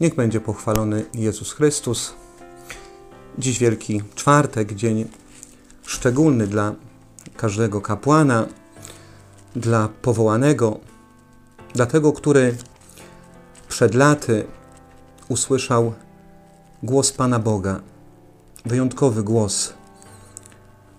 [0.00, 2.14] Niech będzie pochwalony Jezus Chrystus.
[3.38, 5.08] Dziś Wielki Czwartek, dzień
[5.82, 6.74] szczególny dla
[7.36, 8.46] każdego kapłana,
[9.56, 10.80] dla powołanego,
[11.74, 12.56] dla tego, który
[13.68, 14.46] przed laty
[15.28, 15.94] usłyszał
[16.82, 17.80] głos Pana Boga,
[18.64, 19.74] wyjątkowy głos,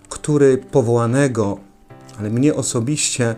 [0.08, 1.58] który powołanego,
[2.18, 3.34] ale mnie osobiście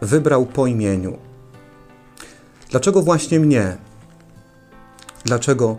[0.00, 1.18] wybrał po imieniu.
[2.70, 3.76] Dlaczego właśnie mnie?
[5.24, 5.76] Dlaczego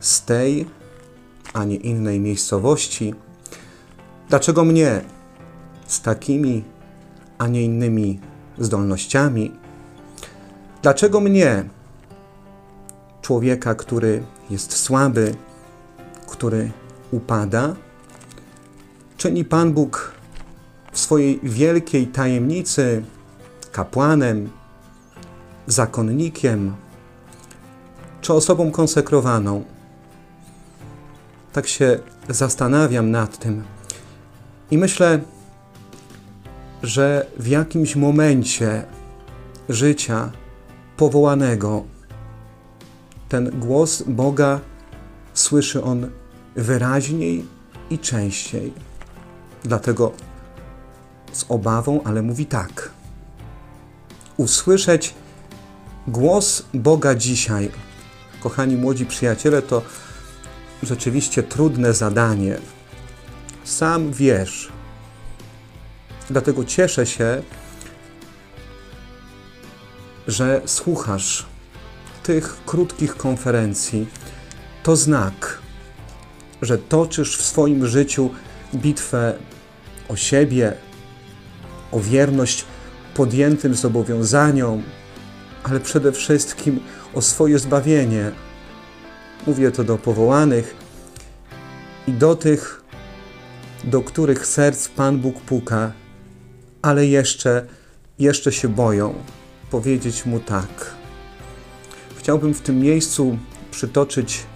[0.00, 0.66] z tej,
[1.52, 3.14] a nie innej miejscowości?
[4.28, 5.00] Dlaczego mnie
[5.86, 6.64] z takimi,
[7.38, 8.20] a nie innymi
[8.58, 9.52] zdolnościami?
[10.82, 11.64] Dlaczego mnie,
[13.22, 15.34] człowieka, który jest słaby,
[16.26, 16.70] który
[17.10, 17.76] upada,
[19.16, 20.12] czyni Pan Bóg
[20.92, 23.04] w swojej wielkiej tajemnicy
[23.72, 24.50] kapłanem,
[25.66, 26.76] zakonnikiem
[28.26, 29.64] czy osobą konsekrowaną.
[31.52, 33.64] Tak się zastanawiam nad tym
[34.70, 35.20] i myślę,
[36.82, 38.84] że w jakimś momencie
[39.68, 40.30] życia
[40.96, 41.84] powołanego
[43.28, 44.60] ten głos Boga
[45.34, 46.10] słyszy on
[46.56, 47.44] wyraźniej
[47.90, 48.72] i częściej.
[49.64, 50.12] Dlatego
[51.32, 52.90] z obawą, ale mówi tak.
[54.36, 55.14] Usłyszeć
[56.08, 57.70] głos Boga dzisiaj,
[58.46, 59.82] kochani młodzi przyjaciele, to
[60.82, 62.58] rzeczywiście trudne zadanie.
[63.64, 64.68] Sam wiesz.
[66.30, 67.42] Dlatego cieszę się,
[70.26, 71.46] że słuchasz
[72.22, 74.06] tych krótkich konferencji.
[74.82, 75.58] To znak,
[76.62, 78.30] że toczysz w swoim życiu
[78.74, 79.34] bitwę
[80.08, 80.72] o siebie,
[81.92, 82.64] o wierność
[83.14, 84.82] podjętym zobowiązaniom,
[85.62, 86.80] ale przede wszystkim
[87.14, 88.45] o swoje zbawienie.
[89.46, 90.76] Mówię to do powołanych
[92.06, 92.84] i do tych,
[93.84, 95.92] do których serc Pan Bóg puka,
[96.82, 97.66] ale jeszcze,
[98.18, 99.14] jeszcze się boją
[99.70, 100.94] powiedzieć Mu tak.
[102.16, 103.38] Chciałbym w tym miejscu
[103.70, 104.46] przytoczyć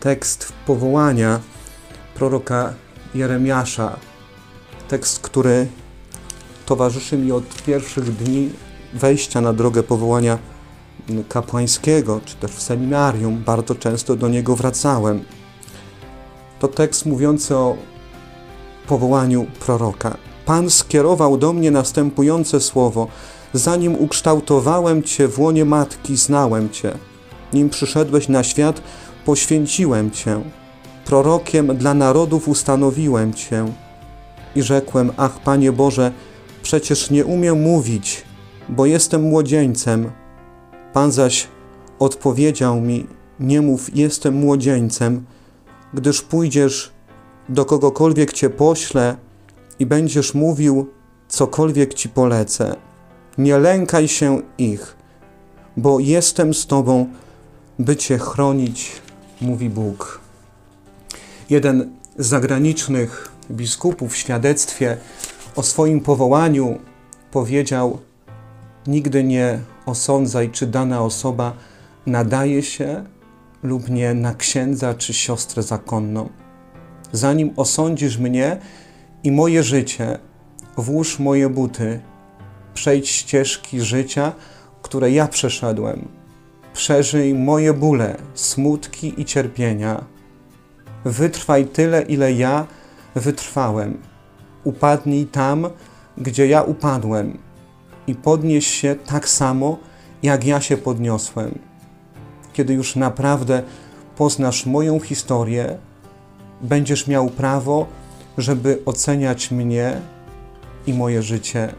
[0.00, 1.40] tekst powołania
[2.14, 2.74] proroka
[3.14, 3.96] Jeremiasza.
[4.88, 5.66] Tekst, który
[6.66, 8.50] towarzyszy mi od pierwszych dni
[8.94, 10.38] wejścia na drogę powołania
[11.28, 13.42] kapłańskiego, czy też w seminarium.
[13.46, 15.24] Bardzo często do niego wracałem.
[16.58, 17.76] To tekst mówiący o
[18.86, 20.16] powołaniu proroka.
[20.46, 23.06] Pan skierował do mnie następujące słowo:
[23.52, 26.92] Zanim ukształtowałem Cię w łonie matki, znałem Cię.
[27.52, 28.82] Nim przyszedłeś na świat,
[29.24, 30.40] poświęciłem Cię.
[31.04, 33.72] Prorokiem dla narodów ustanowiłem Cię.
[34.56, 36.12] I rzekłem: Ach, Panie Boże,
[36.62, 38.24] przecież nie umiem mówić,
[38.68, 40.21] bo jestem młodzieńcem.
[40.92, 41.48] Pan zaś
[41.98, 43.06] odpowiedział mi:
[43.40, 45.24] Nie mów, jestem młodzieńcem,
[45.94, 46.92] gdyż pójdziesz
[47.48, 49.16] do kogokolwiek cię pośle
[49.78, 50.88] i będziesz mówił,
[51.28, 52.76] cokolwiek ci polecę.
[53.38, 54.96] Nie lękaj się ich,
[55.76, 57.06] bo jestem z tobą,
[57.78, 58.92] by cię chronić,
[59.40, 60.20] mówi Bóg.
[61.50, 64.96] Jeden z zagranicznych biskupów w świadectwie
[65.56, 66.78] o swoim powołaniu
[67.30, 67.98] powiedział:
[68.86, 71.52] Nigdy nie osądzaj, czy dana osoba
[72.06, 73.04] nadaje się
[73.62, 76.28] lub nie na księdza czy siostrę zakonną.
[77.12, 78.58] Zanim osądzisz mnie
[79.24, 80.18] i moje życie,
[80.76, 82.00] włóż moje buty,
[82.74, 84.32] przejdź ścieżki życia,
[84.82, 86.08] które ja przeszedłem.
[86.72, 90.04] Przeżyj moje bóle, smutki i cierpienia.
[91.04, 92.66] Wytrwaj tyle, ile ja
[93.14, 93.98] wytrwałem.
[94.64, 95.70] Upadnij tam,
[96.18, 97.38] gdzie ja upadłem
[98.06, 99.78] i podnieś się tak samo,
[100.22, 101.58] jak ja się podniosłem.
[102.52, 103.62] Kiedy już naprawdę
[104.16, 105.78] poznasz moją historię,
[106.60, 107.86] będziesz miał prawo,
[108.38, 110.00] żeby oceniać mnie
[110.86, 111.74] i moje życie.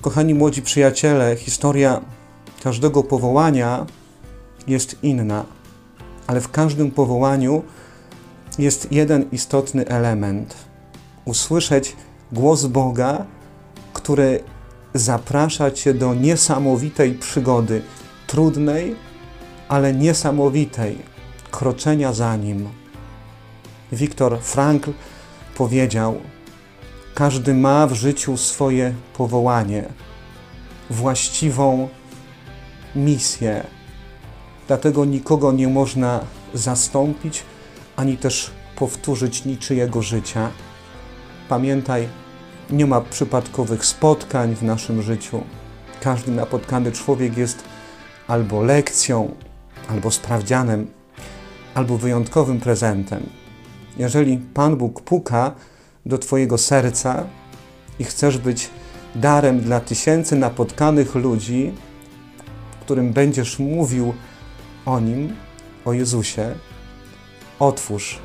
[0.00, 2.00] Kochani młodzi przyjaciele, historia
[2.62, 3.86] każdego powołania
[4.66, 5.44] jest inna,
[6.26, 7.62] ale w każdym powołaniu
[8.58, 10.54] jest jeden istotny element:
[11.24, 11.96] usłyszeć
[12.32, 13.26] głos Boga,
[13.92, 14.44] który
[14.94, 17.82] zaprasza Cię do niesamowitej przygody,
[18.26, 18.96] trudnej,
[19.68, 20.98] ale niesamowitej,
[21.50, 22.68] kroczenia za Nim.
[23.92, 24.90] Wiktor Frankl
[25.56, 26.16] powiedział:
[27.14, 29.84] Każdy ma w życiu swoje powołanie,
[30.90, 31.88] właściwą
[32.96, 33.66] misję.
[34.68, 36.20] Dlatego nikogo nie można
[36.54, 37.42] zastąpić
[37.96, 40.50] ani też powtórzyć niczyjego życia.
[41.48, 42.08] Pamiętaj,
[42.70, 45.42] nie ma przypadkowych spotkań w naszym życiu.
[46.00, 47.64] Każdy napotkany człowiek jest
[48.28, 49.34] albo lekcją,
[49.88, 50.90] albo sprawdzianem,
[51.74, 53.22] albo wyjątkowym prezentem.
[53.98, 55.54] Jeżeli Pan Bóg puka
[56.06, 57.24] do Twojego serca
[57.98, 58.70] i chcesz być
[59.14, 61.72] darem dla tysięcy napotkanych ludzi,
[62.80, 64.14] którym będziesz mówił
[64.86, 65.36] o Nim,
[65.84, 66.54] o Jezusie,
[67.58, 68.18] otwórz,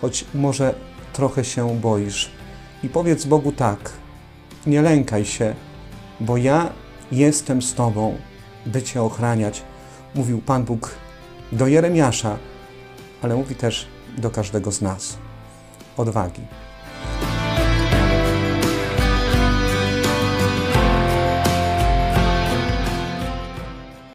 [0.00, 0.74] choć może
[1.12, 2.35] trochę się boisz.
[2.86, 3.92] I powiedz Bogu tak:
[4.66, 5.54] nie lękaj się,
[6.20, 6.72] bo ja
[7.12, 8.16] jestem z Tobą,
[8.66, 9.62] by Cię ochraniać.
[10.14, 10.94] Mówił Pan Bóg
[11.52, 12.36] do Jeremiasza,
[13.22, 13.86] ale mówi też
[14.18, 15.18] do każdego z nas.
[15.96, 16.42] Odwagi.